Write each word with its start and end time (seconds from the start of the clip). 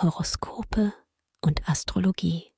Horoskope 0.00 0.94
und 1.40 1.68
Astrologie. 1.68 2.54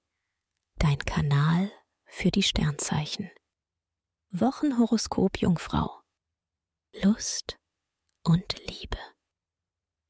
Dein 0.77 0.98
Kanal 0.98 1.72
für 2.04 2.30
die 2.30 2.42
Sternzeichen. 2.42 3.30
Wochenhoroskop 4.30 5.38
Jungfrau. 5.38 6.03
Lust 7.03 7.56
und 8.24 8.58
Liebe. 8.68 8.98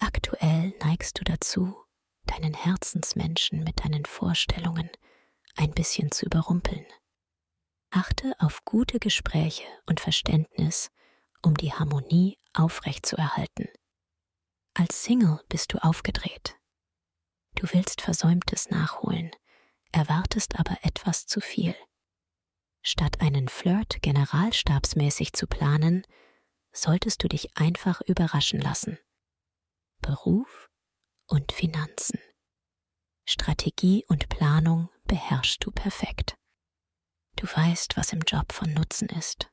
Aktuell 0.01 0.74
neigst 0.80 1.21
du 1.21 1.24
dazu, 1.24 1.77
deinen 2.24 2.53
Herzensmenschen 2.53 3.62
mit 3.62 3.85
deinen 3.85 4.07
Vorstellungen 4.07 4.91
ein 5.55 5.71
bisschen 5.71 6.11
zu 6.11 6.27
überrumpeln. 6.27 6.87
Achte 7.91 8.35
auf 8.41 8.65
gute 8.65 8.99
Gespräche 8.99 9.69
und 9.87 10.01
Verständnis, 10.01 10.91
um 11.43 11.55
die 11.55 11.73
Harmonie 11.73 12.41
aufrechtzuerhalten. 12.55 13.69
Als 14.75 15.05
Single 15.05 15.41
bist 15.49 15.73
du 15.73 15.79
aufgedreht. 15.79 16.59
Du 17.61 17.66
willst 17.74 18.00
Versäumtes 18.00 18.70
nachholen, 18.70 19.32
erwartest 19.92 20.59
aber 20.59 20.78
etwas 20.80 21.27
zu 21.27 21.42
viel. 21.42 21.77
Statt 22.80 23.20
einen 23.20 23.48
Flirt 23.48 24.01
generalstabsmäßig 24.01 25.34
zu 25.34 25.46
planen, 25.46 26.06
solltest 26.73 27.23
du 27.23 27.28
dich 27.28 27.54
einfach 27.59 28.01
überraschen 28.01 28.62
lassen. 28.62 28.98
Beruf 30.01 30.70
und 31.27 31.52
Finanzen. 31.52 32.18
Strategie 33.28 34.06
und 34.09 34.30
Planung 34.30 34.88
beherrschst 35.04 35.62
du 35.62 35.70
perfekt. 35.70 36.37
Du 37.37 37.46
weißt, 37.46 37.95
was 37.98 38.15
im 38.15 38.20
Job 38.20 38.54
von 38.54 38.73
Nutzen 38.73 39.10
ist. 39.10 39.51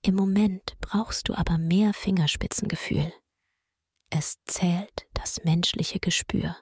Im 0.00 0.14
Moment 0.14 0.74
brauchst 0.80 1.28
du 1.28 1.34
aber 1.34 1.58
mehr 1.58 1.92
Fingerspitzengefühl. 1.92 3.12
Es 4.08 4.42
zählt 4.46 5.06
das 5.12 5.44
menschliche 5.44 6.00
Gespür. 6.00 6.56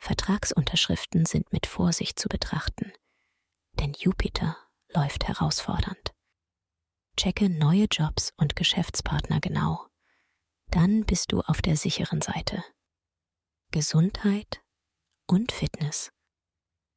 Vertragsunterschriften 0.00 1.26
sind 1.26 1.52
mit 1.52 1.66
Vorsicht 1.66 2.18
zu 2.18 2.28
betrachten, 2.28 2.92
denn 3.74 3.92
Jupiter 3.92 4.56
läuft 4.88 5.28
herausfordernd. 5.28 6.14
Checke 7.16 7.50
neue 7.50 7.84
Jobs 7.84 8.32
und 8.38 8.56
Geschäftspartner 8.56 9.40
genau. 9.40 9.86
Dann 10.70 11.04
bist 11.04 11.32
du 11.32 11.40
auf 11.42 11.60
der 11.60 11.76
sicheren 11.76 12.22
Seite. 12.22 12.64
Gesundheit 13.72 14.62
und 15.26 15.52
Fitness. 15.52 16.10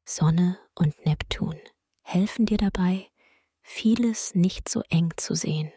Sonne 0.05 0.57
und 0.73 1.05
Neptun 1.05 1.59
helfen 2.03 2.45
dir 2.45 2.57
dabei, 2.57 3.11
vieles 3.63 4.33
nicht 4.33 4.69
so 4.69 4.81
eng 4.89 5.13
zu 5.17 5.35
sehen 5.35 5.71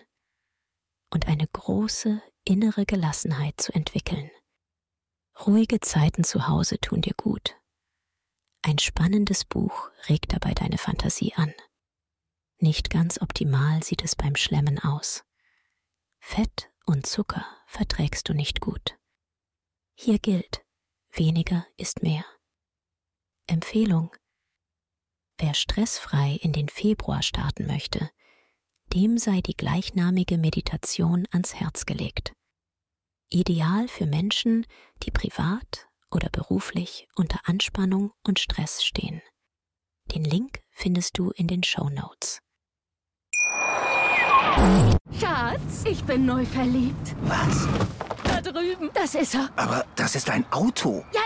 und 1.10 1.26
eine 1.26 1.46
große 1.48 2.22
innere 2.44 2.86
Gelassenheit 2.86 3.60
zu 3.60 3.72
entwickeln. 3.72 4.30
Ruhige 5.44 5.80
Zeiten 5.80 6.24
zu 6.24 6.48
Hause 6.48 6.78
tun 6.80 7.02
dir 7.02 7.14
gut. 7.14 7.56
Ein 8.62 8.78
spannendes 8.78 9.44
Buch 9.44 9.90
regt 10.08 10.32
dabei 10.32 10.54
deine 10.54 10.78
Fantasie 10.78 11.34
an. 11.34 11.52
Nicht 12.58 12.88
ganz 12.90 13.20
optimal 13.20 13.82
sieht 13.82 14.02
es 14.02 14.16
beim 14.16 14.34
Schlemmen 14.34 14.78
aus. 14.78 15.24
Fett 16.18 16.70
und 16.86 17.06
Zucker 17.06 17.44
verträgst 17.66 18.28
du 18.28 18.34
nicht 18.34 18.60
gut. 18.60 18.98
Hier 19.94 20.18
gilt, 20.18 20.64
weniger 21.12 21.66
ist 21.76 22.02
mehr. 22.02 22.24
Empfehlung. 23.46 24.10
Wer 25.38 25.54
stressfrei 25.54 26.38
in 26.40 26.52
den 26.52 26.68
Februar 26.68 27.22
starten 27.22 27.66
möchte, 27.66 28.10
dem 28.92 29.18
sei 29.18 29.42
die 29.42 29.56
gleichnamige 29.56 30.38
Meditation 30.38 31.28
ans 31.30 31.54
Herz 31.54 31.84
gelegt. 31.84 32.32
Ideal 33.30 33.88
für 33.88 34.06
Menschen, 34.06 34.66
die 35.02 35.10
privat 35.10 35.88
oder 36.10 36.28
beruflich 36.30 37.08
unter 37.16 37.40
Anspannung 37.44 38.12
und 38.24 38.38
Stress 38.38 38.84
stehen. 38.84 39.20
Den 40.14 40.24
Link 40.24 40.60
findest 40.70 41.18
du 41.18 41.30
in 41.30 41.48
den 41.48 41.64
Show 41.64 41.88
Notes. 41.88 42.40
Schatz, 45.20 45.84
ich 45.84 46.02
bin 46.04 46.24
neu 46.24 46.44
verliebt. 46.46 47.16
Was? 47.22 47.68
Da 48.24 48.40
drüben. 48.40 48.90
Das 48.94 49.14
ist 49.14 49.34
er. 49.34 49.50
Aber 49.56 49.84
das 49.96 50.14
ist 50.14 50.30
ein 50.30 50.50
Auto. 50.52 51.04
Ja, 51.12 51.20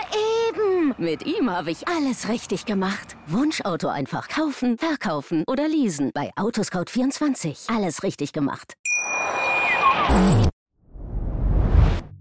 eben. 0.49 0.95
Mit 0.97 1.25
ihm 1.25 1.49
habe 1.49 1.71
ich 1.71 1.87
alles 1.87 2.27
richtig 2.27 2.65
gemacht. 2.65 3.15
Wunschauto 3.27 3.87
einfach 3.87 4.27
kaufen, 4.27 4.77
verkaufen 4.77 5.43
oder 5.47 5.67
leasen. 5.67 6.11
Bei 6.13 6.31
Autoscout24. 6.35 7.73
Alles 7.73 8.03
richtig 8.03 8.33
gemacht. 8.33 8.75